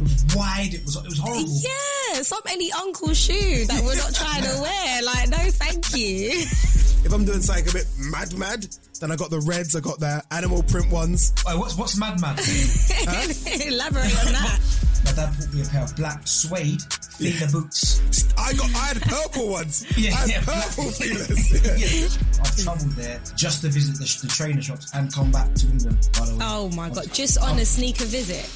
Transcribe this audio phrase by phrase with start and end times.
[0.00, 0.74] It was wide.
[0.74, 1.60] It was it was horrible.
[1.62, 5.02] Yeah, some any uncle shoe that we're not trying to wear.
[5.02, 6.44] Like, no, thank you.
[7.02, 8.66] If I'm doing something a bit mad, mad,
[9.00, 9.74] then I got the reds.
[9.74, 11.32] I got the animal print ones.
[11.46, 12.38] Oh, what's what's Mad Mad?
[13.66, 14.60] Elaborate on that.
[15.04, 18.00] My dad bought me a pair of black suede Fila boots.
[18.38, 18.66] I got.
[18.74, 19.84] I had purple ones.
[19.98, 21.50] Yeah, I had yeah, purple black- Filas.
[21.64, 21.76] Yeah.
[22.40, 22.42] Yeah.
[22.44, 26.08] I've travelled there just to visit the, the trainer shops and come back to England.
[26.18, 26.38] By the way.
[26.42, 28.46] Oh my god, just on a sneaker visit.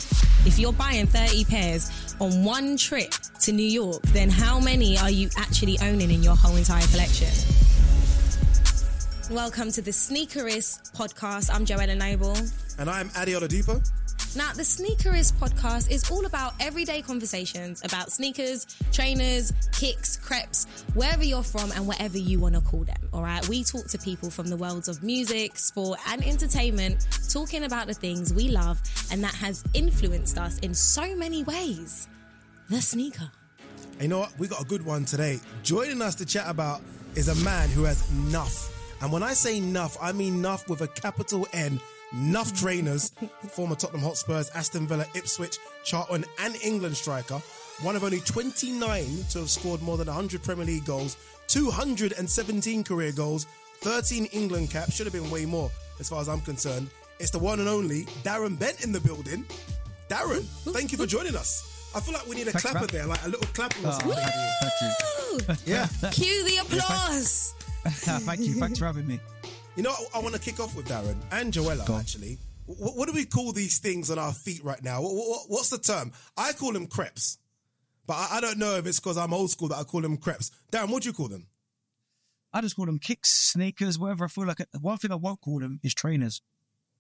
[0.47, 1.91] If you're buying 30 pairs
[2.21, 6.37] on one trip to New York, then how many are you actually owning in your
[6.37, 7.29] whole entire collection?
[9.31, 11.51] Welcome to the Sneakerist podcast.
[11.53, 12.37] I'm Joelah Noble.
[12.79, 13.81] And I'm Ade Oladipo.
[14.37, 21.23] Now, the Sneakerist podcast is all about everyday conversations about sneakers, trainers, kicks, creps, wherever
[21.23, 22.97] you're from and whatever you want to call them.
[23.13, 23.47] All right.
[23.49, 27.95] We talk to people from the worlds of music, sport, and entertainment, talking about the
[27.95, 32.09] things we love and that has influenced us in so many ways.
[32.71, 33.31] The sneaker.
[34.01, 34.37] You know what?
[34.37, 35.39] We got a good one today.
[35.63, 36.81] Joining us to chat about
[37.15, 38.73] is a man who has Nuff.
[39.01, 41.79] And when I say Nuff, I mean Nuff with a capital N.
[42.15, 43.11] Nuff trainers,
[43.51, 47.41] former Tottenham Hotspurs, Aston Villa, Ipswich, Charlton, and England striker.
[47.83, 51.17] One of only 29 to have scored more than 100 Premier League goals,
[51.49, 53.47] 217 career goals,
[53.81, 54.95] 13 England caps.
[54.95, 56.89] Should have been way more, as far as I'm concerned.
[57.19, 59.45] It's the one and only Darren Bent in the building.
[60.09, 61.91] Darren, thank you for joining us.
[61.97, 62.89] I feel like we need a Thanks, clapper man.
[62.93, 64.13] there, like a little clapper or Oh, something.
[64.13, 64.51] thank you.
[64.61, 65.65] Thank you.
[65.67, 65.89] Yeah.
[66.13, 67.55] Cue the applause.
[67.85, 68.55] thank you.
[68.55, 69.19] Thanks for having me.
[69.77, 72.39] You know, I, I want to kick off with Darren and Joelah, actually.
[72.67, 75.03] What, what do we call these things on our feet right now?
[75.03, 76.13] What, what, what's the term?
[76.37, 77.39] I call them crepes.
[78.07, 80.17] But I, I don't know if it's because I'm old school that I call them
[80.17, 80.53] crepes.
[80.71, 81.49] Darren, what do you call them?
[82.53, 84.59] I just call them kicks, sneakers, whatever I feel like.
[84.81, 86.41] One thing I won't call them is trainers,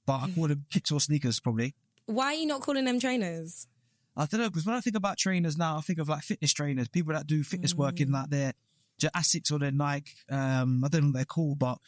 [0.04, 1.74] but I call them kicks or sneakers probably.
[2.06, 3.68] Why are you not calling them trainers?
[4.16, 6.52] I don't know because when I think about trainers now, I think of like fitness
[6.52, 8.52] trainers, people that do fitness work in like their,
[9.00, 10.12] their Asics or their Nike.
[10.28, 11.78] Um, I don't know what they're called, but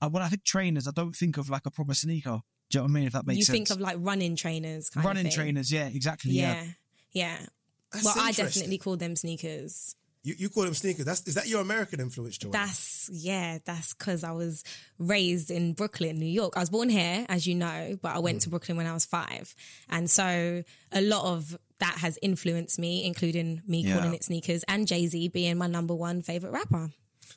[0.00, 2.40] Uh, I, when I think trainers, I don't think of like a proper sneaker.
[2.70, 3.06] Do you know what I mean?
[3.06, 3.58] If that makes you sense.
[3.58, 5.44] You think of like running trainers, kind running of thing.
[5.44, 6.66] trainers, yeah, exactly, Yeah, yeah.
[7.12, 7.46] yeah.
[7.92, 9.94] That's well, I definitely call them sneakers.
[10.24, 11.04] You, you call them sneakers.
[11.04, 12.50] That's, is that your American influence, Joelah?
[12.50, 14.64] That's yeah, that's because I was
[14.98, 16.54] raised in Brooklyn, New York.
[16.56, 18.50] I was born here, as you know, but I went to mm.
[18.50, 19.54] Brooklyn when I was five,
[19.88, 23.98] and so a lot of that has influenced me, including me Yeah.
[23.98, 26.90] calling it sneakers and Jay Z being my number one favorite rapper.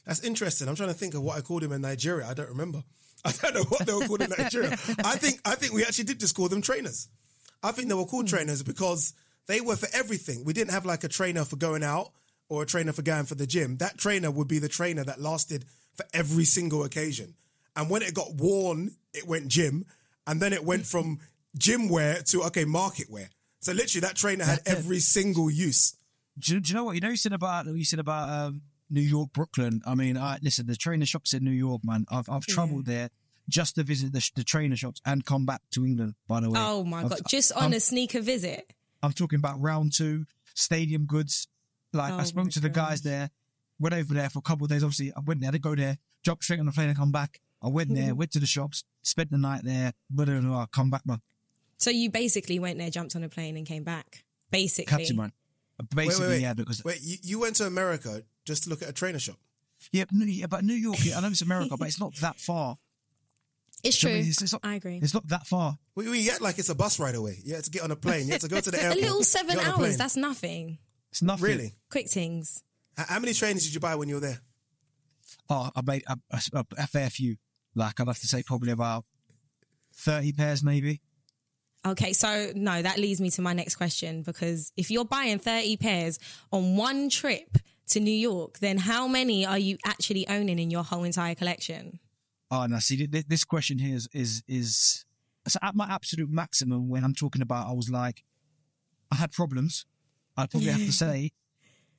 [0.10, 0.68] That's interesting.
[0.68, 2.28] I'm trying to think of what I called him in Nigeria.
[2.28, 2.84] I don't remember.
[3.26, 4.72] I don't know what they were called in Nigeria.
[5.04, 7.08] I think I think we actually did just call them trainers.
[7.62, 9.14] I think they were called trainers because
[9.48, 10.44] they were for everything.
[10.46, 12.12] We didn't have like a trainer for going out
[12.48, 13.78] or a trainer for going for the gym.
[13.78, 15.66] That trainer would be the trainer that lasted
[15.96, 17.34] for every single occasion.
[17.76, 19.86] And when it got worn, it went gym.
[20.26, 21.20] And then it went from
[21.58, 23.30] gym wear to okay, market wear.
[23.60, 25.96] So literally that trainer had every single use.
[26.38, 27.10] do, you- do you know what you know?
[27.10, 29.82] You said about you said about um, New York, Brooklyn.
[29.86, 30.68] I mean, I listen.
[30.68, 32.06] The trainer shops in New York, man.
[32.10, 33.10] I've I've travelled there
[33.48, 36.16] just to visit the, the trainer shops and come back to England.
[36.28, 36.60] By the way.
[36.62, 37.22] Oh my I've- god!
[37.28, 38.74] Just on I'm, a sneaker visit.
[39.02, 41.48] I'm talking about round two, stadium goods.
[41.94, 43.30] Like Oh I spoke my to the guys there.
[43.80, 44.84] Went over there for a couple of days.
[44.84, 45.50] Obviously, I went there.
[45.50, 45.98] I didn't go there.
[46.24, 47.40] Jumped straight on the plane and come back.
[47.62, 48.18] I went there, hmm.
[48.18, 49.94] went to the shops, spent the night there.
[50.10, 51.22] Blah, blah, blah, come back, man.
[51.78, 54.24] So you basically went there, jumped on a plane, and came back.
[54.52, 55.32] Basically, Captain, man.
[55.96, 58.90] Basically, wait, wait, yeah, because Wait, you, you went to America just to look at
[58.90, 59.38] a trainer shop.
[59.92, 60.98] yeah, New, yeah, but New York.
[61.16, 62.78] I know it's America, but it's not that far.
[63.84, 64.10] it's true.
[64.10, 64.30] you know what I mean?
[64.32, 65.00] It's, it's not, I agree.
[65.02, 65.78] It's not that far.
[65.96, 67.38] We, we get like it's a bus ride away.
[67.44, 68.26] You had to get on a plane.
[68.26, 68.98] You had to go to the airport.
[69.00, 69.98] a little seven a hours.
[69.98, 70.80] That's nothing.
[71.12, 71.46] It's nothing.
[71.46, 71.74] really.
[71.90, 72.62] Quick things.
[73.00, 74.40] H- How many trainers did you buy when you were there?
[75.50, 77.38] Oh, I made a, a, a fair few.
[77.76, 79.06] Like I'd have to say, probably about
[79.94, 81.02] thirty pairs, maybe.
[81.88, 85.78] Okay, so no, that leads me to my next question because if you're buying 30
[85.78, 86.20] pairs
[86.52, 87.58] on one trip
[87.90, 92.00] to New York, then how many are you actually owning in your whole entire collection?
[92.52, 92.80] Oh, no.
[92.80, 95.06] See, th- th- this question here is is is
[95.48, 97.68] so at my absolute maximum when I'm talking about.
[97.68, 98.24] I was like,
[99.12, 99.86] I had problems.
[100.38, 101.32] I'd probably have to say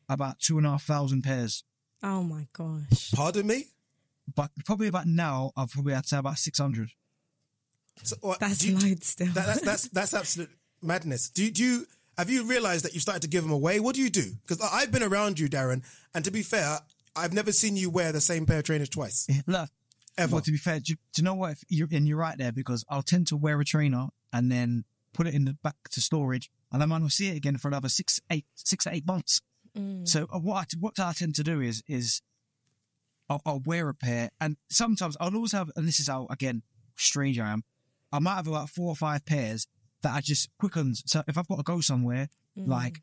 [0.08, 1.64] about two and a half thousand pairs.
[2.02, 3.10] Oh my gosh.
[3.12, 3.66] Pardon me.
[4.34, 6.90] But probably about now, I've probably had to say about six hundred.
[8.02, 9.26] So, what, That's do you- loads still.
[9.32, 10.50] that- that's that's that's absolute
[10.82, 11.28] madness.
[11.30, 11.86] Do, do you
[12.20, 13.80] have you realized that you started to give them away?
[13.80, 14.32] What do you do?
[14.42, 15.82] Because I've been around you, Darren,
[16.14, 16.78] and to be fair,
[17.16, 19.26] I've never seen you wear the same pair of trainers twice.
[19.46, 19.68] Look,
[20.18, 20.32] Ever.
[20.34, 21.52] Well, to be fair, do, you- do you know what?
[21.52, 24.84] If you're, and you're right there because I'll tend to wear a trainer and then
[25.14, 27.56] put it in the back to storage, and then I might not see it again
[27.56, 29.40] for another six, eight, six to eight months.
[30.04, 32.22] So uh, what I, what I tend to do is is
[33.28, 36.62] I'll, I'll wear a pair, and sometimes I'll always have, and this is how again
[36.96, 37.62] strange I am.
[38.12, 39.68] I might have about four or five pairs
[40.02, 41.02] that I just quickens.
[41.06, 42.66] So if I've got to go somewhere, mm.
[42.66, 43.02] like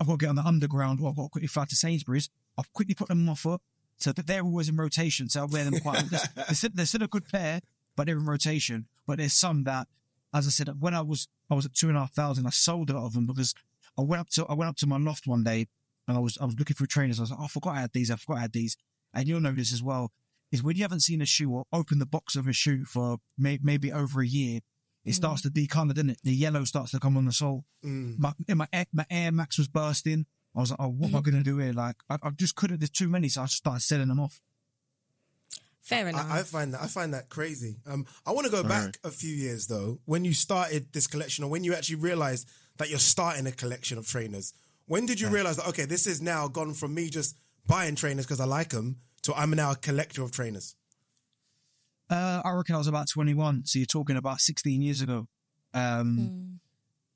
[0.00, 2.30] I've got to get on the underground or I've got to quickly fly to Sainsbury's,
[2.56, 3.60] I'll quickly put them on my foot
[3.96, 5.28] so that they're always in rotation.
[5.28, 6.04] So I wear them quite.
[6.10, 7.60] they're, they're still, they're still a good pair,
[7.96, 8.86] but they're in rotation.
[9.06, 9.88] But there's some that,
[10.34, 12.50] as I said, when I was I was at two and a half thousand, I
[12.50, 13.54] sold a lot of them because
[13.98, 15.66] I went up to I went up to my loft one day
[16.06, 17.18] and I was I was looking through trainers.
[17.18, 18.10] I was like, oh, I forgot I had these.
[18.10, 18.76] I forgot I had these.
[19.14, 20.12] And you'll know this as well
[20.50, 23.18] is when you haven't seen a shoe or opened the box of a shoe for
[23.36, 24.60] may, maybe over a year,
[25.08, 25.16] it hmm.
[25.16, 26.20] starts to decolor, doesn't it?
[26.22, 27.64] The yellow starts to come on the sole.
[27.82, 28.14] Hmm.
[28.18, 30.26] My, my, Air- my Air Max was bursting.
[30.54, 31.30] I was like, oh, what am I hmm.
[31.30, 31.72] going to do here?
[31.72, 34.40] Like, I, I just couldn't, there's too many, so I just started selling them off.
[35.80, 36.30] Fair enough.
[36.30, 37.76] I, I find that I find that crazy.
[37.86, 40.00] Um, I want to go back a few years though.
[40.04, 42.46] When you started this collection, or when you actually realized
[42.76, 44.52] that you're starting a collection of trainers,
[44.84, 48.26] when did you realize that okay, this is now gone from me just buying trainers
[48.26, 50.74] because I like them to I'm now a collector of trainers?
[52.10, 55.28] Uh, I reckon I was about 21, so you're talking about 16 years ago.
[55.74, 56.60] Um,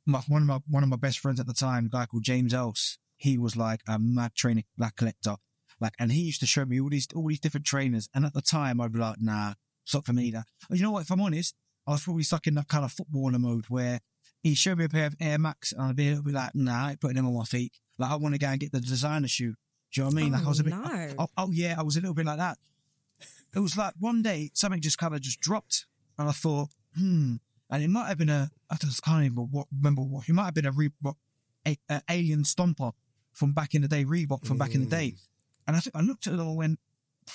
[0.06, 2.24] my, one of my one of my best friends at the time, a guy called
[2.24, 5.36] James Else, he was like a mad trainer, like collector,
[5.80, 8.08] like, and he used to show me all these all these different trainers.
[8.14, 9.54] And at the time, I'd be like, nah,
[9.84, 10.30] it's not for me.
[10.30, 11.02] That you know what?
[11.02, 11.54] If I'm honest,
[11.86, 14.00] I was probably stuck in that kind of footballer mode where
[14.42, 16.90] he showed me a pair of Air Max, and I'd be, be like, nah, I
[16.90, 17.72] ain't putting them on my feet.
[17.98, 19.54] Like, I want to go and get the designer shoe.
[19.92, 20.32] Do you know what I mean?
[20.32, 21.14] like, I was a bit, no.
[21.18, 22.58] oh, oh yeah, I was a little bit like that.
[23.54, 25.86] It was like one day something just kind of just dropped,
[26.18, 27.36] and I thought, hmm,
[27.70, 30.46] and it might have been a I just can't even what, remember what it might
[30.46, 31.16] have been a Reebok
[31.66, 32.92] a, a alien stomper
[33.32, 35.14] from back in the day, Reebok from back in the day,
[35.66, 36.78] and I think I looked at it and went,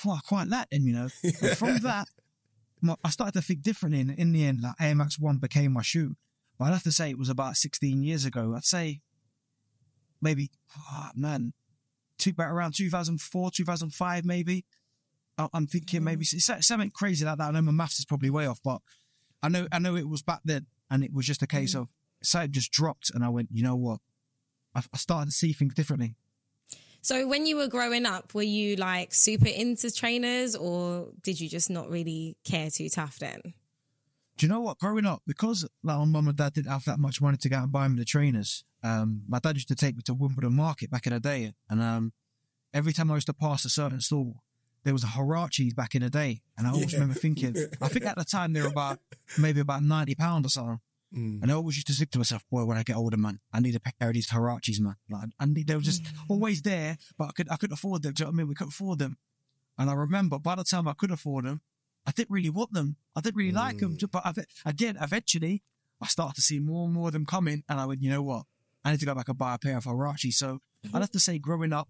[0.06, 1.10] oh, I quite like them, you know.
[1.24, 2.08] And from that,
[2.82, 5.74] my, I started to think differently, and in the end, like Air Max One became
[5.74, 6.16] my shoe.
[6.58, 8.54] But I'd have to say it was about 16 years ago.
[8.56, 9.02] I'd say
[10.22, 10.50] maybe,
[10.92, 11.54] oh, man,
[12.18, 14.66] two, about around 2004, 2005, maybe.
[15.38, 17.50] I- I'm thinking maybe it's something crazy like that.
[17.50, 18.82] I know my maths is probably way off, but
[19.44, 21.90] I know I know it was back then, and it was just a case of
[22.24, 24.00] something just dropped, and I went, you know what?
[24.74, 26.16] I, I started to see things differently.
[27.02, 31.48] So when you were growing up, were you like super into trainers or did you
[31.48, 33.40] just not really care too tough then?
[34.38, 34.80] Do you know what?
[34.80, 37.58] Growing up, because like, my mum and dad didn't have that much money to go
[37.60, 40.92] and buy me the trainers, um, my dad used to take me to Wimbledon Market
[40.92, 42.14] back in the day, and um,
[42.74, 44.34] every time I used to pass a certain store,
[44.88, 48.06] there was a Huaraches back in the day, and I always remember thinking, I think
[48.06, 49.00] at the time they were about
[49.38, 50.80] maybe about ninety pound or something.
[51.14, 51.42] Mm.
[51.42, 53.60] And I always used to think to myself, boy, when I get older, man, I
[53.60, 54.96] need a pair of these Huaraches, man.
[55.10, 56.14] Like, and they were just mm.
[56.30, 58.14] always there, but I could, I couldn't afford them.
[58.14, 58.48] Do you know what I mean?
[58.48, 59.18] We couldn't afford them.
[59.78, 61.60] And I remember by the time I could afford them,
[62.06, 62.96] I didn't really want them.
[63.14, 63.98] I didn't really like them.
[63.98, 64.10] Mm.
[64.10, 64.26] But
[64.66, 64.96] I, did.
[65.02, 65.64] eventually,
[66.02, 67.64] I started to see more and more of them coming.
[67.68, 68.44] And I went, you know what?
[68.86, 70.36] I need to go back and buy a pair of Huaraches.
[70.36, 70.98] So I'd mm-hmm.
[70.98, 71.90] have to say, growing up,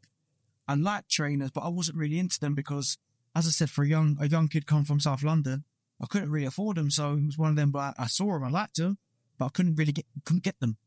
[0.68, 2.98] I liked trainers, but I wasn't really into them because,
[3.36, 5.64] as I said, for a young a young kid come from South London,
[6.02, 6.92] I couldn't really afford them.
[6.92, 7.72] So it was one of them.
[7.72, 8.98] But I saw them, I liked them,
[9.38, 10.78] but I couldn't really get couldn't get them.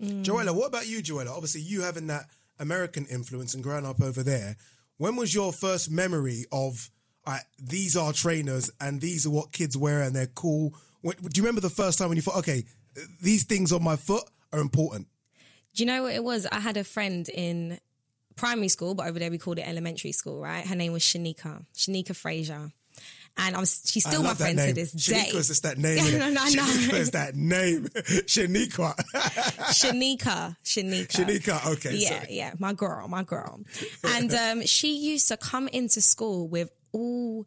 [0.00, 1.30] Joelah, what about you, Joelah?
[1.30, 2.24] Obviously, you having that
[2.58, 4.56] American influence and growing up over there.
[4.96, 6.90] When was your first memory of
[7.26, 10.74] uh, these are trainers and these are what kids wear and they're cool?
[11.02, 12.64] When, do you remember the first time when you thought, okay,
[13.20, 15.06] these things on my foot are important?
[15.74, 16.46] Do you know what it was?
[16.46, 17.78] I had a friend in
[18.42, 20.66] primary school, but over there we called it elementary school, right?
[20.66, 22.72] Her name was Shanika, Shanika Frazier.
[23.36, 24.70] And I'm, she's still my friend name.
[24.70, 25.28] to this day.
[25.30, 25.98] Shanika is that name.
[26.18, 26.62] No, no, I know.
[26.64, 27.84] Shanika is that name.
[28.26, 28.96] Shanika.
[29.70, 31.06] Shanika, Shanika.
[31.06, 31.94] Shanika, okay.
[31.94, 32.26] Yeah, sorry.
[32.30, 33.60] yeah, my girl, my girl.
[34.04, 37.46] And um, she used to come into school with all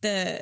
[0.00, 0.40] the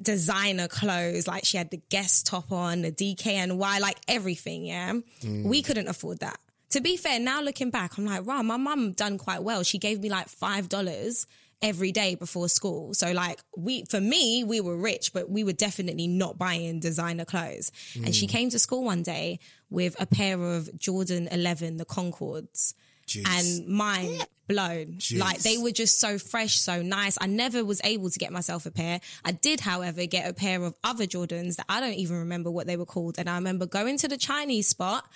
[0.00, 1.26] designer clothes.
[1.26, 4.64] Like she had the Guess top on, the DKNY, like everything.
[4.64, 4.92] Yeah,
[5.24, 6.38] we couldn't afford that.
[6.70, 9.62] To be fair, now looking back, I'm like, wow, my mum done quite well.
[9.62, 11.26] She gave me like five dollars
[11.60, 12.94] every day before school.
[12.94, 17.24] So like we, for me, we were rich, but we were definitely not buying designer
[17.24, 17.72] clothes.
[18.04, 18.30] And she mm.
[18.30, 22.74] came to school one day with a pair of Jordan 11, the Concords.
[23.06, 23.24] Jeez.
[23.26, 24.98] And mine blown.
[24.98, 25.18] Jeez.
[25.18, 27.16] Like they were just so fresh, so nice.
[27.20, 29.00] I never was able to get myself a pair.
[29.24, 32.66] I did, however, get a pair of other Jordans that I don't even remember what
[32.66, 33.18] they were called.
[33.18, 35.08] And I remember going to the Chinese spot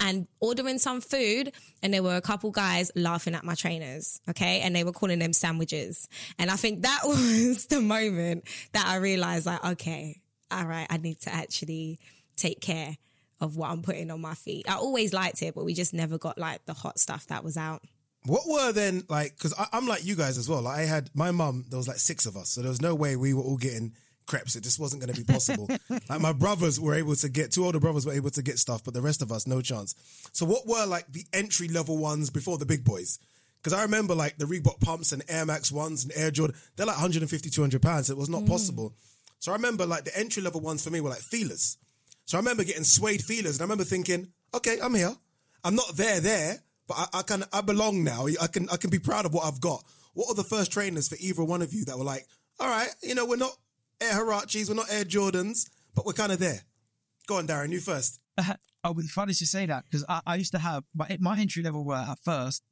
[0.00, 1.52] and ordering some food
[1.82, 5.18] and there were a couple guys laughing at my trainers okay and they were calling
[5.18, 10.64] them sandwiches and i think that was the moment that i realized like okay all
[10.64, 11.98] right i need to actually
[12.36, 12.96] take care
[13.40, 16.18] of what i'm putting on my feet i always liked it but we just never
[16.18, 17.82] got like the hot stuff that was out
[18.24, 19.36] What were then like?
[19.36, 20.62] Because I'm like you guys as well.
[20.62, 21.64] Like I had my mum.
[21.70, 23.94] There was like six of us, so there was no way we were all getting
[24.28, 24.54] crepes.
[24.54, 25.68] It just wasn't going to be possible.
[26.08, 28.84] like my brothers were able to get two older brothers were able to get stuff,
[28.84, 29.96] but the rest of us no chance.
[30.32, 33.18] So what were like the entry level ones before the big boys?
[33.60, 36.54] Because I remember like the Reebok pumps and Air Max ones and Air Jordan.
[36.76, 38.08] They're like 150, 200 pounds.
[38.08, 38.48] It was not mm.
[38.48, 38.94] possible.
[39.40, 41.76] So I remember like the entry level ones for me were like Filas.
[42.24, 45.14] So I remember getting suede Filas, and I remember thinking, okay, I'm here.
[45.64, 48.26] I'm not there, there, but I, I can, I belong now.
[48.40, 49.82] I can, I can be proud of what I've got.
[50.12, 52.26] What are the first trainers for either one of you that were like,
[52.60, 53.56] all right, you know, we're not
[54.00, 56.60] Air Huaraches, we're not Air Jordans, but we're kind of there.
[57.26, 58.20] Go on, Darren, you first.
[58.84, 61.64] Oh, it's funny to say that because I, I used to have my my entry
[61.64, 62.62] level were at first.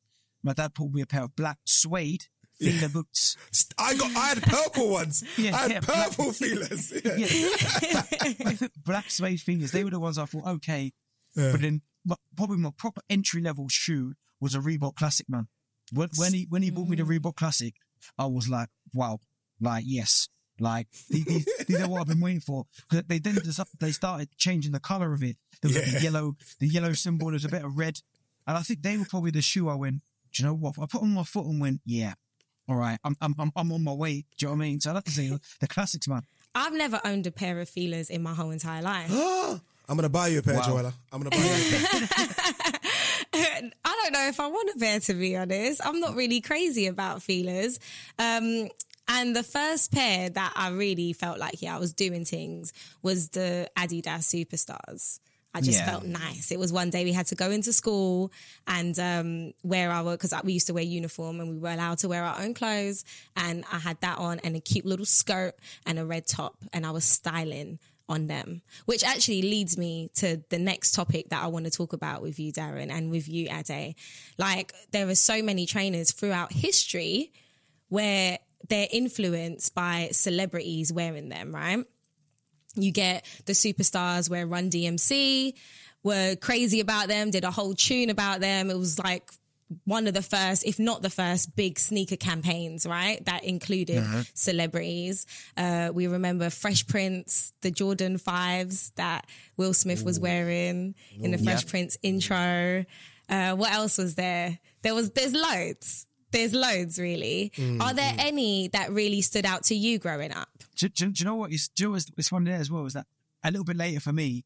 [0.40, 2.26] My dad pulled me a pair of black suede
[2.60, 3.36] Fila boots.
[3.78, 5.24] I got, I had purple ones.
[5.36, 7.04] Yeah, I had yeah, black- purple Filas.
[7.04, 8.46] Yeah.
[8.60, 8.68] Yeah.
[8.84, 9.72] black suede fingers.
[9.72, 10.92] They were the ones I thought, okay.
[11.34, 15.48] But then, but probably my proper entry level shoe was a Reebok Classic, man.
[15.92, 17.18] When, when he when he bought me the mm.
[17.18, 17.74] Reebok Classic,
[18.18, 19.18] I was like, wow,
[19.60, 20.28] like yes,
[20.60, 22.66] like these, these, these are what I've been waiting for.
[22.88, 23.38] 'Cause they then
[23.80, 25.36] they started changing the color of it.
[25.62, 25.98] There was like Yeah.
[25.98, 27.30] the yellow, the yellow symbol.
[27.30, 28.00] There's a bit of red,
[28.46, 30.02] and I think they were probably the shoe I went.
[30.32, 30.78] Do you know what?
[30.78, 32.14] I put on my foot and went, yeah.
[32.68, 34.24] All right, I'm I'm I'm, I'm on my way.
[34.36, 34.80] Do you know what I mean?
[34.80, 36.22] So I like to say the classics, man.
[36.54, 39.10] I've never owned a pair of Filas in my whole entire life.
[39.88, 40.62] I'm going to buy you a pair, Wow.
[40.62, 40.92] Joelah.
[41.12, 42.80] I'm going to buy you a pair.
[43.32, 43.70] I
[44.02, 45.80] don't know if I want a pair to be honest.
[45.84, 47.78] I'm not really crazy about Filas.
[48.18, 48.68] Um,
[49.08, 52.72] and the first pair that I really felt like, yeah, I was doing things
[53.02, 55.20] was the Adidas Superstars.
[55.54, 55.86] I just Yeah.
[55.90, 56.50] felt nice.
[56.52, 58.30] It was one day we had to go into school
[58.66, 62.08] and um, wear our, because we used to wear uniform and we were allowed to
[62.08, 63.04] wear our own clothes.
[63.36, 65.54] And I had that on and a cute little skirt
[65.86, 66.56] and a red top.
[66.74, 71.42] And I was styling on them, which actually leads me to the next topic that
[71.42, 73.94] I want to talk about with you, Darren, and with you, Ade.
[74.36, 77.32] Like, there are so many trainers throughout history
[77.88, 81.84] where they're influenced by celebrities wearing them, right?
[82.74, 85.54] You get the superstars where Run DMC
[86.02, 88.70] were crazy about them, did a whole tune about them.
[88.70, 89.30] It was like
[89.84, 93.24] one of the first, if not the first, big sneaker campaigns, right?
[93.24, 95.26] That included celebrities.
[95.56, 101.38] Uh, we remember Fresh Prince, the Jordan fives that Will Smith was wearing in the
[101.38, 102.84] Fresh Prince intro.
[103.28, 104.58] Uh, what else was there?
[104.82, 106.06] There was, there's loads.
[106.36, 107.50] There's loads, really.
[107.80, 110.48] Are there any that really stood out to you growing up?
[110.76, 111.52] do, do, do you know what?
[111.52, 113.06] It's, do you know what's, it's funny there as well is that
[113.42, 114.44] a little bit later for me,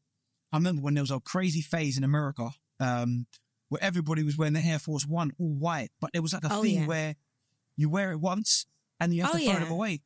[0.53, 3.25] I remember when there was a crazy phase in America um,
[3.69, 6.49] where everybody was wearing the Air Force One all white, but there was like a
[6.53, 6.87] Oh, thing yeah.
[6.87, 7.15] where
[7.75, 8.65] you wear it once
[8.99, 9.59] and you have Oh, to throw yeah.
[9.59, 10.01] them away.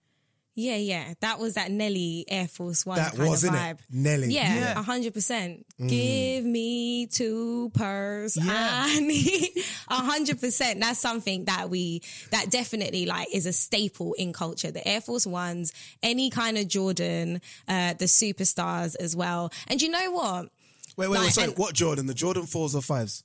[0.58, 1.14] Yeah, yeah.
[1.20, 3.80] That was that Nelly Air Force One That was, vibe.
[3.92, 4.28] Nelly.
[4.30, 5.66] Yeah, hundred percent.
[5.86, 8.38] Give me two purse.
[8.38, 8.84] Yeah.
[8.86, 9.50] I need
[9.90, 10.80] a hundred percent.
[10.80, 14.72] That's something that we that definitely like is a staple in culture.
[14.72, 19.52] The Air Force Ones, any kind of Jordan, uh, the superstars as well.
[19.68, 20.50] And you know what?
[20.96, 21.34] Wait, wait, wait.
[21.34, 22.06] Sorry, and- what Jordan?
[22.06, 23.24] The Jordan 4s or 5s?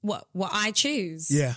[0.00, 1.30] What what I choose?
[1.30, 1.54] Yeah.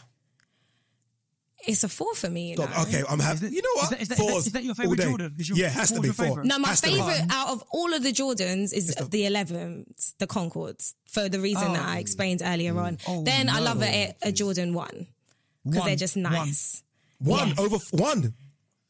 [1.68, 2.52] It's a four for me.
[2.52, 2.70] You know?
[2.84, 3.50] Okay, I'm happy.
[3.50, 3.84] You know what?
[3.84, 5.04] is that- is that- is that- Fours is that your all favourite day.
[5.06, 5.36] Jordan?
[5.38, 6.26] Is your- yeah, has to be four.
[6.26, 6.46] favourite?
[6.46, 6.94] No, my Has to be.
[6.96, 11.74] favorite out of all of the Jordans is the 11s, the Concords, for the reason
[11.74, 12.00] that I Oh.
[12.00, 12.98] explained earlier on.
[12.98, 13.02] Mm.
[13.08, 13.66] Oh, then I no.
[13.66, 15.08] love a, a Jordan 1
[15.66, 16.82] because One, they're just nice.
[17.20, 17.54] One Yeah.
[17.58, 18.34] over f- one.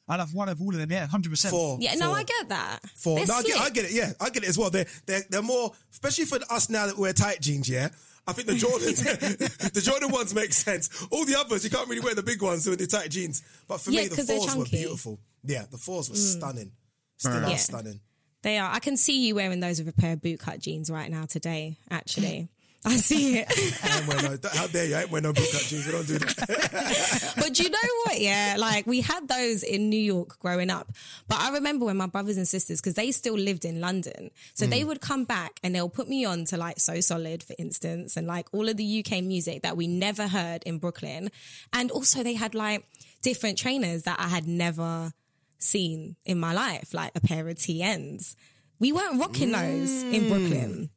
[0.08, 1.50] I love one of all of them, yeah, 100%.
[1.52, 1.78] Four.
[1.82, 2.18] Yeah, no, four.
[2.18, 2.80] I get that.
[2.96, 3.18] Four.
[3.18, 3.74] They're No, I get, I slick.
[3.76, 3.92] get it.
[3.92, 4.70] Yeah, I get it as well.
[4.72, 7.90] They're, they're, they're more, especially for us now that we wear tight jeans, yeah?
[8.30, 10.90] I think the Jordans, the Jordan ones make sense.
[11.12, 13.42] All the others, you can't really wear the big ones with the tight jeans.
[13.68, 15.20] But for Yeah, me, the fours were beautiful.
[15.44, 16.38] Yeah, the fours were mm.
[16.38, 16.72] stunning.
[17.18, 17.44] Still Right.
[17.44, 17.56] are Yeah.
[17.58, 18.00] stunning.
[18.42, 18.72] They are.
[18.72, 21.78] I can see you wearing those with a pair of bootcut jeans right now today,
[21.92, 22.48] actually.
[22.86, 23.48] I see it.
[23.84, 24.96] I how dare you?
[24.96, 25.86] I ain't wear no bootcut jeans.
[25.86, 27.34] We don't do that.
[27.38, 28.22] but you know what?
[28.22, 30.90] Yeah, like we had those in New York growing up.
[31.28, 34.66] But I remember when my brothers and sisters, because they still lived in London, so
[34.66, 34.88] they mm.
[34.88, 38.28] would come back and they'll put me on to like So Solid, for instance, and
[38.28, 41.32] like all of the UK music that we never heard in Brooklyn.
[41.74, 42.86] And also they had like
[43.22, 45.12] different trainers that I had never
[45.58, 48.36] seen in my life, like a pair of TNs.
[48.80, 50.30] We weren't rocking those in mm.
[50.30, 50.90] Brooklyn.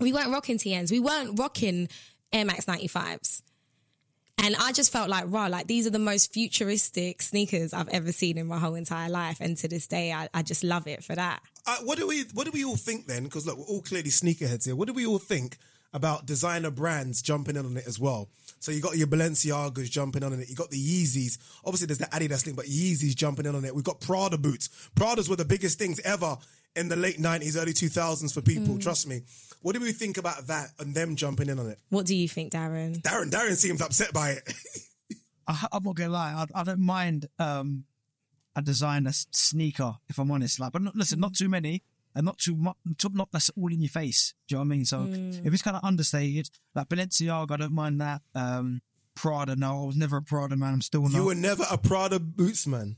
[0.00, 0.90] We weren't rocking TNs.
[0.90, 1.88] We weren't rocking
[2.32, 3.42] Air Max 95s.
[4.42, 8.10] And I just felt like, raw, like these are the most futuristic sneakers I've ever
[8.10, 9.36] seen in my whole entire life.
[9.40, 11.40] And to this day, I, I just love it for that.
[11.66, 13.24] Uh, what do we what do we all think then?
[13.24, 14.74] Because look, we're all clearly sneakerheads here.
[14.74, 15.58] What do we all think
[15.92, 18.30] about designer brands jumping in on it as well?
[18.60, 20.48] So you got your Balenciagas jumping on it.
[20.48, 21.38] You got the Yeezys.
[21.64, 23.74] Obviously, there's the Adidas thing, but Yeezys jumping in on it.
[23.74, 24.68] We've got Prada boots.
[24.94, 26.36] Pradas were the biggest things ever
[26.76, 28.78] in the late '90s, early 2000s for people.
[28.78, 29.22] Trust me.
[29.62, 31.78] What do we think about that and them jumping in on it?
[31.88, 33.00] What do you think, Darren?
[33.02, 34.54] Darren, Darren seems upset by it.
[35.46, 37.84] I, I'm not gonna lie, I, I don't mind um,
[38.54, 40.60] a designer s- sneaker if I'm honest.
[40.60, 41.82] Like, but not, listen, not too many
[42.14, 42.76] and not too much.
[43.12, 44.34] Not that's all in your face.
[44.48, 44.84] Do you know what I mean?
[44.84, 48.22] So if it's kind of understated, like Balenciaga, I don't mind that.
[48.34, 48.82] Um,
[49.14, 50.74] Prada, no, I was never a Prada man.
[50.74, 51.12] I'm still not.
[51.12, 52.96] you were never a Prada boots man.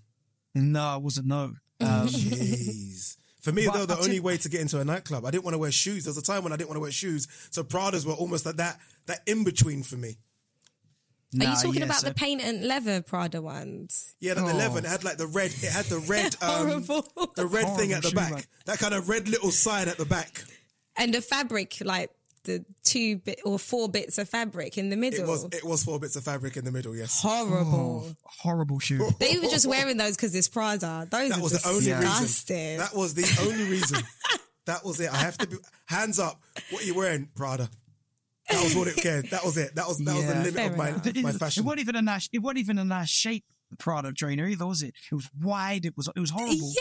[0.55, 1.27] no, I wasn't.
[1.27, 1.55] No.
[1.81, 3.17] Um, Jeez.
[3.41, 5.33] For me, But though, the I'll only tell- way to get into a nightclub, I
[5.33, 6.05] didn't want to wear shoes.
[6.05, 8.47] There was a time when I didn't want to wear shoes, so Pradas were almost
[8.47, 10.17] like that that in between for me.
[11.41, 14.15] Are you talking yeah, about so- the paint and leather Prada ones?
[14.21, 14.49] Yeah, that Oh.
[14.49, 15.51] eleven it had like the red.
[15.51, 17.33] It had the red, um, Horrible.
[17.37, 18.33] the red thing at the back.
[18.33, 18.45] man.
[18.67, 20.45] That kind of red little sign at the back.
[20.97, 22.11] And the fabric, like
[22.45, 25.21] the two bit or four bits of fabric in the middle.
[25.21, 26.95] It was it was four bits of fabric in the middle.
[26.97, 28.05] Yes, horrible.
[28.09, 29.09] Oh, horrible shoe.
[29.21, 31.07] They were just wearing those because it's Prada.
[31.11, 32.57] Those that are was the only disgusting.
[32.57, 32.79] reason.
[32.79, 33.99] That was the only reason.
[34.67, 35.13] that was it.
[35.13, 36.41] I have to be hands up.
[36.71, 37.71] What are you wearing, Prada?
[38.53, 39.31] That was what it cared.
[39.31, 39.75] That was it.
[39.75, 41.17] That was that was the limit of my enough.
[41.23, 41.63] My fashion.
[41.63, 42.29] it wasn't even a nice.
[42.33, 43.45] It wasn't even a nice shape
[43.79, 44.95] Prada trainer either, was it?
[45.11, 45.87] It was wide.
[45.87, 46.09] It was.
[46.15, 46.73] It was horrible.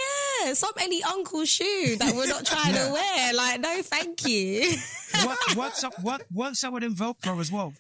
[0.44, 2.88] yeah, some any uncle shoe that we're not trying Yeah.
[2.88, 3.34] to wear.
[3.34, 4.74] Like, no, thank you.
[5.26, 5.94] What, what's up?
[6.02, 6.24] What?
[6.32, 7.74] What's up with them Velcro as well?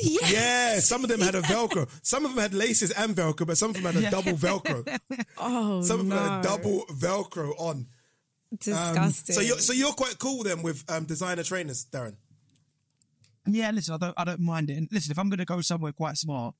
[0.00, 0.18] yeah.
[0.28, 1.88] Yeah, some of them had a Velcro.
[2.02, 4.10] Some of them had laces and Velcro, but some of them had a Yeah.
[4.10, 4.98] double Velcro.
[5.38, 6.22] Oh, Some of them no.
[6.22, 7.76] had a double Velcro on.
[7.76, 9.34] Um, Disgusting.
[9.34, 12.16] so you're so you're quite cool then with um, designer trainers, Darren.
[13.46, 14.76] Yeah, listen, I don't, I don't mind it.
[14.76, 16.54] And listen, if I'm going to go somewhere quite smart,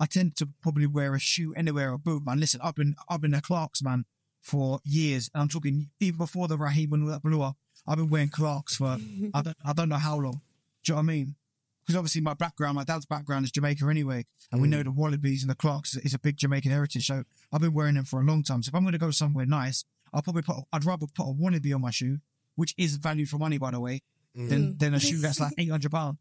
[0.00, 2.40] I tend to probably wear a shoe anywhere or boot, man.
[2.40, 4.04] Listen, I've been, I've been a Clarks man
[4.40, 7.56] for years, and I'm talking even before the Raheem and all that blew up.
[7.86, 8.96] I've been wearing Clarks for
[9.34, 10.40] I don't, I don't know how long.
[10.84, 11.34] Do you know what I mean?
[11.82, 14.72] Because obviously my background, my dad's background is Jamaica anyway, and we mm.
[14.72, 17.06] know the Wallabees and the Clarks is a big Jamaican heritage.
[17.06, 18.62] So I've been wearing them for a long time.
[18.62, 21.32] So if I'm going to go somewhere nice, I'll probably put, I'd rather put a
[21.32, 22.18] Wallabee on my shoe,
[22.54, 24.02] which is value for money, by the way,
[24.36, 24.48] Mm.
[24.48, 24.78] than mm.
[24.78, 26.18] than a shoe that's like eight hundred pounds.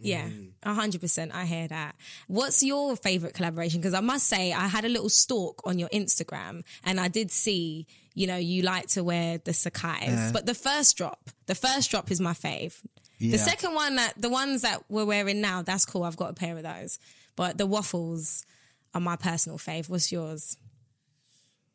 [0.00, 0.52] Yeah, mm.
[0.62, 1.34] a hundred percent.
[1.34, 1.96] I hear that.
[2.28, 3.80] What's your favorite collaboration?
[3.80, 7.30] Because I must say, I had a little stalk on your Instagram, and I did
[7.32, 10.30] see, you know, you like to wear the Sacai's, Yeah.
[10.32, 12.80] but the first drop, the first drop is my fave.
[13.20, 16.04] The second one, that the ones that we're wearing now, that's cool.
[16.04, 17.00] I've got a pair of those,
[17.34, 18.46] but the waffles
[18.94, 19.88] are my personal fave.
[19.88, 20.56] What's yours?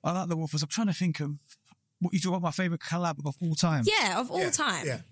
[0.03, 0.63] I like the waffles.
[0.63, 1.31] I'm trying to think of
[1.99, 3.83] what you talk about my favorite collab of all time.
[3.85, 5.03] Yeah, of all Yeah, time.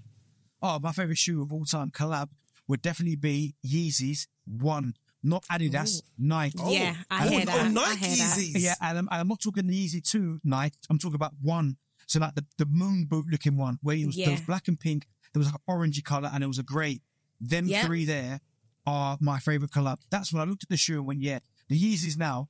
[0.61, 0.75] Yeah.
[0.75, 2.29] Oh, my favorite shoe of all time collab
[2.67, 6.57] would definitely be Yeezys One, not Adidas, Nike.
[6.67, 7.65] Yeah, I Oh, hear oh, that.
[7.65, 8.37] I Nike hear that.
[8.37, 8.59] Yeezys.
[8.61, 10.77] Yeah, and I'm, and I'm not talking the Yeezy Two Nike.
[10.89, 11.77] I'm talking about one.
[12.07, 14.79] So like the, the moon boot looking one where it was, there was black and
[14.79, 17.01] pink, there was like an orangey color, and it was a grey.
[17.39, 17.85] Them Yeah.
[17.85, 18.41] three there
[18.85, 19.97] are my favorite collab.
[20.09, 22.49] That's when I looked at the shoe and went, yeah, the Yeezys now.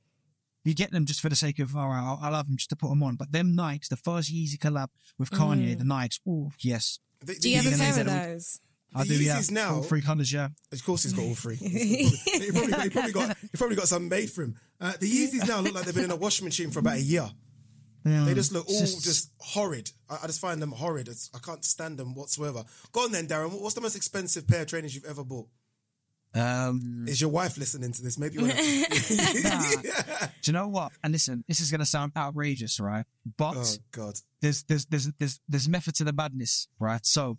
[0.64, 2.70] You get them just for the sake of, oh, all right, I love them just
[2.70, 3.16] to put them on.
[3.16, 5.88] But them Nikes, the first Yeezy collab with Kanye, the mm.
[5.88, 7.00] Nikes, oh, yes.
[7.24, 8.60] The- Do you have a pair of those?
[8.94, 9.38] I The do, yeah.
[9.38, 10.48] Yeezys now- All three colours, yeah.
[10.70, 11.56] Of course, he's got all three.
[11.56, 12.10] he,
[12.52, 14.56] probably got, he probably got he probably got some made for him.
[14.80, 17.00] Uh, the Yeezys now look like they've been in a washing machine for about a
[17.00, 17.28] year.
[18.04, 18.24] yeah.
[18.24, 19.90] They just look all It's just, horrid.
[20.10, 21.08] I, I just find them horrid.
[21.08, 22.64] It's, I can't stand them whatsoever.
[22.92, 23.58] Go on then, Darren.
[23.58, 25.48] What's the most expensive pair of trainers you've ever bought?
[26.34, 28.18] Um, Is your wife listening to this?
[28.18, 30.28] Maybe you want to.
[30.42, 30.92] do you know what?
[31.04, 33.04] And listen, this is going to sound outrageous, right?
[33.36, 34.14] But Oh God.
[34.40, 37.04] there's there's there's there's there's method to the madness, right?
[37.04, 37.38] So,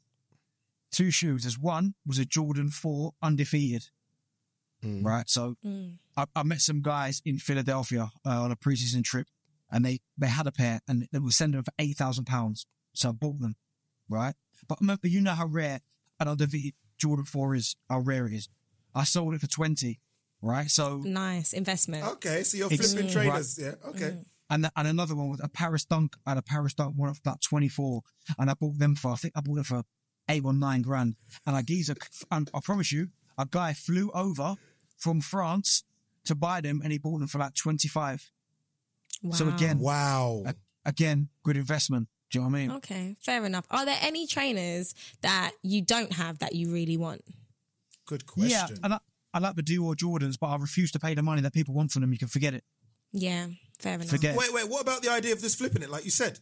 [0.92, 1.44] two shoes.
[1.44, 3.90] There's one was a Jordan Four undefeated,
[4.84, 5.28] right?
[5.30, 5.56] So,
[6.16, 9.28] I, I met some guys in Philadelphia uh, on a preseason trip,
[9.72, 12.68] and they they had a pair, and they were sending them for eight thousand pounds.
[12.94, 13.56] So I bought them,
[14.08, 14.36] right?
[14.68, 15.82] But remember, you know how rare
[16.20, 18.50] an undefeated Jordan Four is, how rare it is.
[18.96, 20.00] I sold it for twenty,
[20.42, 20.70] right?
[20.70, 22.04] So Nice investment.
[22.06, 23.14] Okay, so you're Ex- flipping Mm.
[23.14, 23.58] trainers.
[23.60, 23.74] Yeah.
[23.86, 24.18] Okay.
[24.50, 26.16] and and another one was a Paris Dunk.
[26.26, 28.02] I had a Paris Dunk one of about twenty four,
[28.38, 29.84] and I bought them for I think I bought it for
[30.30, 31.16] eight or nine grand.
[31.46, 31.96] And I geezer,
[32.32, 34.56] and I promise you, a guy flew over
[34.98, 35.84] from France
[36.26, 38.30] to buy them, and he bought them for like twenty five.
[39.22, 39.32] Wow.
[39.36, 40.44] So again, Wow.
[40.46, 42.10] a- again, good investment.
[42.30, 42.72] Do you know what I mean?
[42.78, 43.66] Okay, fair enough.
[43.70, 47.22] Are there any trainers that you don't have that you really want?
[48.06, 48.50] Good question.
[48.52, 49.00] Yeah, and I,
[49.34, 51.92] I like the Dior Jordans, but I refuse to pay the money that people want
[51.92, 52.12] for them.
[52.12, 52.64] You can forget it.
[53.12, 53.48] Yeah,
[53.80, 54.08] fair enough.
[54.08, 54.36] Forget.
[54.36, 54.68] Wait, wait.
[54.70, 56.40] What about the idea of just flipping it, like you said?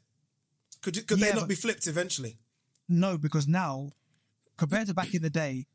[0.82, 2.38] Could you, could Yeah, they not but- be flipped eventually?
[2.89, 3.91] No, because now,
[4.58, 5.67] compared to back in the day,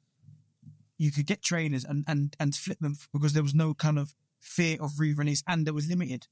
[0.99, 4.14] you could get trainers and, and, and flip them because there was no kind of
[4.40, 6.27] fear of re-release and there was limited.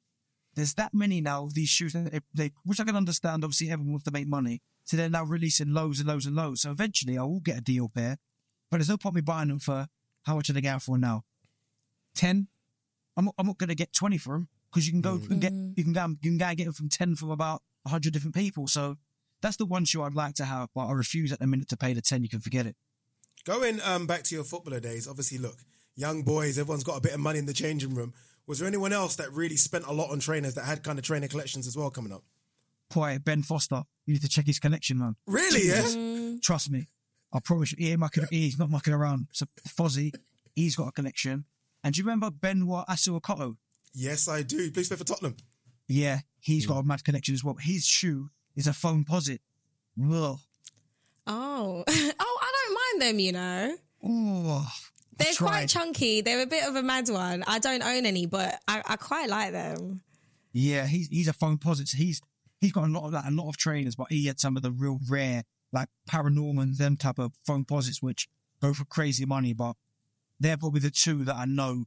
[0.55, 3.45] There's that many now of these shoes, that they, they, which I can understand.
[3.45, 4.63] Obviously, everyone wants to make money.
[4.85, 6.63] So they're now releasing loads and loads and loads.
[6.63, 8.19] So eventually I will get a deal pair,
[8.75, 9.87] but there's no point me buying them for
[10.25, 11.23] how much are they going for now?
[12.17, 12.49] 10?
[13.17, 14.95] I'm not, I'm not going to get 20 for them because mm.
[14.95, 14.97] mm.
[14.97, 16.89] you can go and get, you can go, you can go and get them from
[16.89, 18.67] 10 from about 100 different people.
[18.67, 18.97] So
[19.43, 21.77] that's the one shoe I'd like to have, but I refuse at the minute to
[21.77, 22.25] pay the 10.
[22.25, 22.75] You can forget it.
[23.45, 25.59] Going um, back to your footballer days, obviously, look,
[25.95, 28.13] young boys, everyone's got a bit of money in the changing room.
[28.49, 31.05] Was there anyone else that really spent a lot on trainers that had kind of
[31.05, 32.25] trainer collections as well coming up?
[32.93, 35.15] Boy, Ben Foster, you need to check his collection, man.
[35.29, 35.69] Really?
[35.69, 35.83] Yeah.
[35.83, 36.43] Mm.
[36.43, 36.89] Trust me.
[37.35, 39.27] I promise you, he ain't mucking, he's not mucking around.
[39.33, 40.15] So Fozzie,
[40.55, 41.45] he's got a connection.
[41.83, 43.57] And do you remember Benoit Assou-Ekotto?
[43.93, 44.71] Yes, I do.
[44.71, 45.37] Please play for Tottenham.
[45.87, 47.57] Yeah, he's got a mad collection as well.
[47.61, 49.41] His shoe is a Foamposite.
[50.03, 50.39] Ugh.
[51.27, 53.19] Oh, oh, I don't mind them.
[53.19, 54.71] You know, Oh,
[55.17, 56.21] they're quite chunky.
[56.21, 57.45] They're a bit of a mad one.
[57.47, 60.03] I don't own any, but I, I quite like them.
[60.53, 61.89] Yeah, he's he's a Foamposite.
[61.89, 62.21] So he's
[62.61, 64.63] he's got a lot of that, a lot of trainers, but he had some of
[64.63, 65.45] the real rare,
[65.75, 68.29] like Paranorman, them type of Foamposites, which
[68.63, 69.53] go for crazy money.
[69.53, 69.75] But
[70.41, 71.85] they're probably the two that I know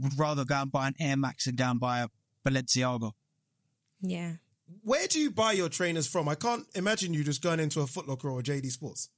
[0.00, 2.08] would rather go and buy an Air Max than go and buy a
[2.44, 3.12] Balenciaga.
[4.00, 4.32] Yeah.
[4.82, 6.28] Where do you buy your trainers from?
[6.28, 9.10] I can't imagine you just going into a Foot Locker or a JD Sports.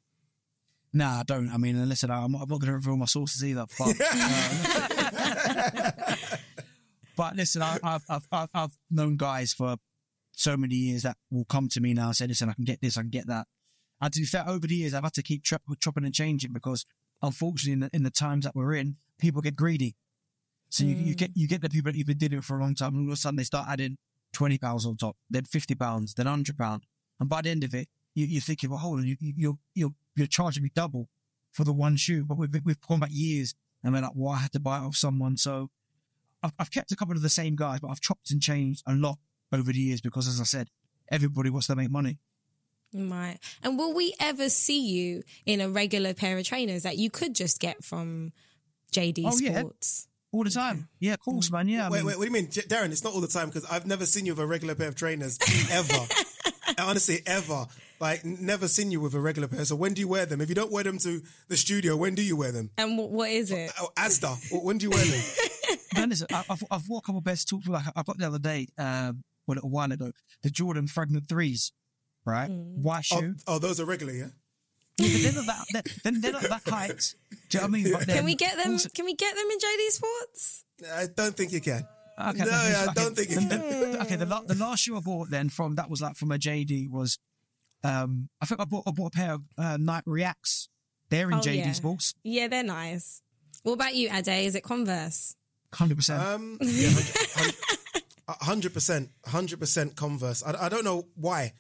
[0.92, 1.48] Nah, I don't.
[1.50, 3.66] I mean, listen, I'm not, I'm not going to reveal my sources either.
[3.78, 5.90] But, uh,
[7.16, 9.76] but listen, I, I've, I've, I've, I've known guys for
[10.32, 12.80] so many years that will come to me now and say, listen, I can get
[12.80, 13.46] this, I can get that.
[14.00, 16.52] And to be fair, over the years, I've had to keep chop, chopping and changing
[16.52, 16.84] because
[17.22, 19.96] unfortunately, in the, in the times that we're in, people get greedy.
[20.68, 21.36] So you, you get, mm.
[21.36, 23.12] you get the people that you've been doing it for a long time and all
[23.12, 23.96] of a sudden they start adding
[24.32, 26.84] 20 pounds on top, then 50 pounds, then 100 pounds.
[27.20, 29.58] And by the end of it, you, you're thinking, well, hold on, you, you, you're,
[29.74, 31.08] you're, you're charging me double
[31.52, 32.24] for the one shoe.
[32.24, 34.82] But we've, we've gone back years and we're like, well, I had to buy it
[34.82, 35.36] off someone.
[35.36, 35.70] So
[36.42, 38.94] I've, I've kept a couple of the same guys, but I've chopped and changed a
[38.94, 39.18] lot
[39.52, 40.68] over the years because, as I said,
[41.10, 42.18] everybody wants to make money.
[42.94, 43.38] Right.
[43.62, 47.34] And will we ever see you in a regular pair of trainers that you could
[47.34, 48.32] just get from
[48.92, 49.60] JD Oh, yeah.
[49.60, 50.08] Sports?
[50.32, 50.88] All the time.
[51.00, 51.68] Yeah, of course, man.
[51.68, 51.86] Yeah.
[51.86, 52.90] I wait, mean- wait, what do you mean, J- Darren?
[52.92, 54.94] It's not all the time because I've never seen you with a regular pair of
[54.96, 55.38] trainers
[55.70, 55.94] ever.
[56.78, 57.66] Honestly, ever.
[58.00, 59.64] Like, n- never seen you with a regular pair.
[59.64, 60.40] So when do you wear them?
[60.40, 62.70] If you don't wear them to the studio, when do you wear them?
[62.76, 63.72] And wh- what is it?
[63.80, 64.36] Oh, Asda.
[64.62, 65.22] When do you wear them?
[65.94, 67.66] Man, listen, I, I've, I've wore a couple of best talks.
[67.66, 70.10] Like I got the other day, um, well, a while ago,
[70.42, 71.72] the Jordan Fragment threes,
[72.26, 72.50] right?
[72.50, 73.34] White oh, shoe.
[73.46, 74.26] oh, those are regular, yeah.
[74.98, 75.64] Yeah, but they're not that.
[75.72, 77.14] They're, they're, they're not that height.
[77.50, 77.92] Do you know what I mean?
[77.92, 78.72] But Can we get them?
[78.72, 80.64] also- Can we get them in JD Sports?
[80.94, 81.86] I don't think you can.
[82.18, 83.60] Okay, no, then, I okay, don't think you then- can.
[83.92, 86.32] then- okay, the, la- the last shoe I bought then from that was like from
[86.32, 87.18] a JD was,
[87.84, 90.68] um, I think I bought I bought a pair of uh, Nike Reacts.
[91.10, 91.72] They're in Oh, JD yeah.
[91.72, 93.22] Sports, Yeah, they're nice.
[93.64, 94.28] What about you, Ade?
[94.46, 95.36] Is it Converse?
[95.74, 96.22] hundred percent.
[96.22, 96.90] Um, yeah,
[98.28, 100.42] hundred percent, hundred percent Converse.
[100.42, 101.52] I, I don't know why.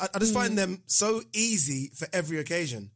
[0.00, 2.90] I, I- just find them so easy for every occasion.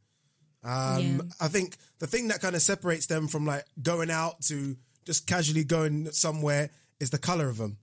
[0.63, 1.17] Um, Yeah.
[1.39, 5.27] I think the thing that kind of separates them from like going out to just
[5.27, 7.77] casually going somewhere is the color of them.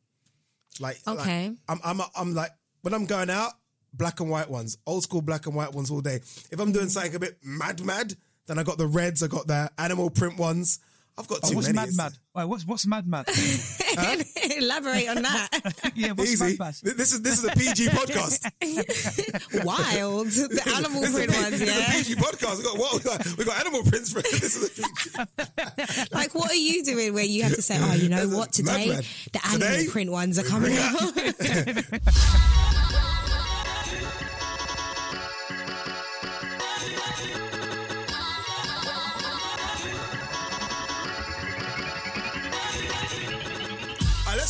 [0.81, 1.53] Like, like, Okay.
[1.69, 2.51] I'm, I'm, I'm like
[2.83, 3.53] when I'm going out,
[3.93, 6.17] black and white ones, old school black and white ones all day.
[6.51, 8.15] If I'm doing something a bit mad, mad,
[8.47, 10.81] then I got the reds, I got the animal print ones.
[11.19, 11.89] I've got Oh, too what's many.
[11.95, 12.13] Mad Mad?
[12.35, 13.27] Wait, what's what's Mad Mad?
[14.57, 15.49] Elaborate on that.
[15.95, 16.57] yeah, what's Easy.
[16.57, 16.75] Mad Mad?
[16.97, 18.51] This is this is a PG podcast.
[19.65, 20.29] Wild.
[20.29, 21.93] The animal This a print P- ones, this a yeah.
[21.93, 22.57] PG podcast.
[22.59, 22.95] We got what?
[22.95, 24.13] We got, we got animal prints.
[24.13, 26.09] For, this is a PG.
[26.13, 28.89] Like, what are you doing where you have to say, oh, you know what, today
[28.89, 29.05] Mad.
[29.33, 31.13] the animal Today- print ones are coming out.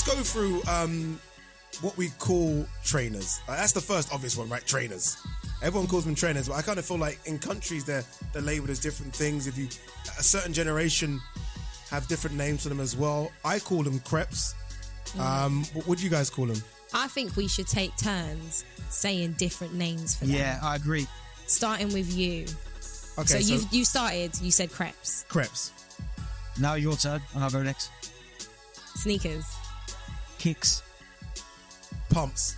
[0.06, 1.20] Let's go through um,
[1.80, 3.40] what we call trainers.
[3.48, 4.64] Uh, that's the first obvious one, right?
[4.66, 5.16] Trainers.
[5.62, 8.70] Everyone calls them trainers, but I kind of feel like in countries they're they're labeled
[8.70, 9.46] as different things.
[9.46, 9.68] If you
[10.18, 11.20] a certain generation
[11.90, 13.30] have different names for them as well.
[13.44, 14.54] I call them crepes.
[15.20, 16.62] Um, what would you guys call them?
[16.94, 20.34] I think we should take turns saying different names for them.
[20.36, 21.06] Yeah, I agree.
[21.46, 22.46] Starting with you.
[23.18, 25.72] Okay, so, you you started, you said crepes, crepes.
[26.58, 27.90] Now your turn, and I'll go next.
[28.94, 29.44] sneakers,
[30.42, 30.82] Kicks,
[32.10, 32.56] Pumps.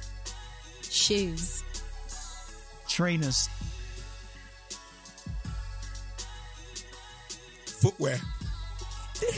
[0.81, 1.63] shoes,
[2.89, 3.51] trainers,
[7.67, 8.19] Footwear.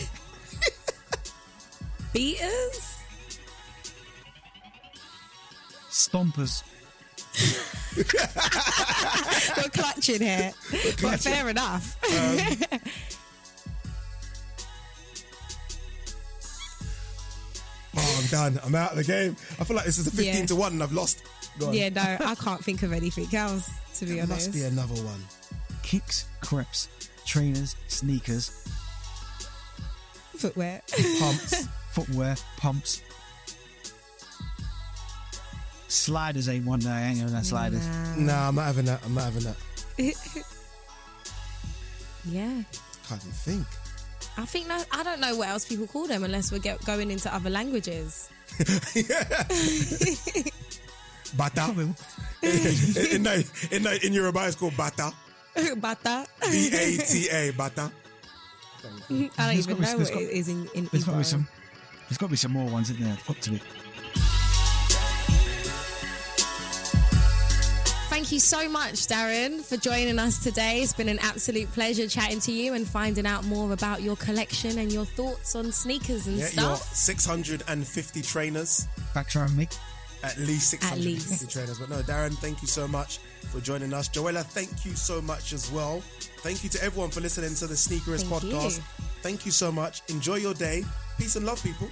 [2.13, 2.99] beaters,
[5.91, 6.63] stompers,
[9.57, 10.53] We're clutching here.
[11.03, 11.97] But fair enough.
[12.05, 12.57] Oh,
[18.33, 18.61] I'm done.
[18.65, 19.37] I'm out of the game.
[19.61, 20.47] I feel like this is a 15 Yeah.
[20.47, 21.23] to 1 and I've lost.
[21.59, 21.75] Go on.
[21.75, 24.49] yeah, no, I can't think of anything else, to be There honest.
[24.49, 25.21] must be another one.
[25.83, 26.89] kicks, creps,
[27.25, 28.51] trainers, sneakers,
[30.37, 30.83] Footwear.
[31.19, 31.67] Pumps.
[31.93, 33.01] footwear, pumps.
[35.89, 36.91] Sliders ain't one day.
[36.91, 37.87] I ain't gonna sliders.
[38.19, 39.01] nah, I'm not having that.
[39.05, 39.57] I'm not having that.
[42.29, 42.63] Yeah.
[43.09, 43.67] Can't even think.
[44.39, 47.11] I think that, I don't know what else people call them unless we're get, going
[47.11, 48.29] into other languages.
[51.37, 51.73] Bata.
[52.43, 52.53] in,
[52.97, 53.37] in, in,
[53.73, 55.13] in, in Yoruba, it's called bata.
[55.77, 56.27] Bata.
[56.51, 57.91] B A T A, bata.
[57.91, 61.13] I don't There's even gotta be- know what got- it is in, in There's got
[61.13, 61.49] to be some.
[62.09, 63.17] There's got to be some more ones in there.
[63.27, 63.61] Got to be.
[68.17, 70.81] Thank you so much, Darren, for joining us today.
[70.81, 74.79] It's been an absolute pleasure chatting to you and finding out more about your collection
[74.79, 76.95] and your thoughts on sneakers and Yeah, your stuff.
[76.95, 79.69] 650 trainers, Factor on me.
[80.25, 81.05] at least 650
[81.37, 81.51] least.
[81.51, 81.79] trainers.
[81.79, 83.19] But no, Darren, thank you so much
[83.53, 84.09] for joining us.
[84.09, 86.01] Joelah, thank you so much as well.
[86.39, 88.51] Thank you to everyone for listening to the Sneakerist Thank you.
[88.53, 88.81] podcast.
[89.21, 90.01] Thank you so much.
[90.09, 90.85] Enjoy your day.
[91.19, 91.89] Peace and love, people.